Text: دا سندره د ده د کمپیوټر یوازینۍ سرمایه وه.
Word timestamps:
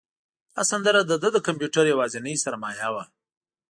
دا 0.55 0.61
سندره 0.71 0.99
د 1.05 1.13
ده 1.21 1.29
د 1.33 1.37
کمپیوټر 1.47 1.83
یوازینۍ 1.93 2.35
سرمایه 2.45 2.89
وه. 2.93 3.03